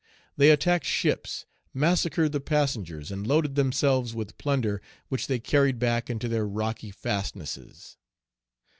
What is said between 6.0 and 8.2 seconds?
into their rocky fastnesses.